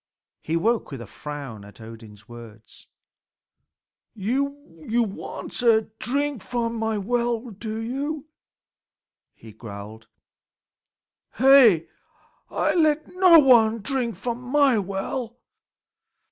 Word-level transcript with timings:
He 0.41 0.57
woke 0.57 0.89
with 0.89 0.99
a 0.99 1.05
frown 1.05 1.63
at 1.63 1.79
Odin's 1.79 2.27
words. 2.27 2.87
"You 4.15 4.41
want 5.15 5.61
a 5.61 5.89
drink 5.99 6.41
from 6.41 6.73
my 6.73 6.97
well, 6.97 7.51
do 7.51 7.77
you?" 7.77 8.25
he 9.35 9.51
growled. 9.51 10.07
"Hey! 11.35 11.87
I 12.49 12.73
let 12.73 13.09
no 13.13 13.37
one 13.37 13.81
drink 13.81 14.15
from 14.15 14.41
my 14.41 14.79
well." 14.79 15.37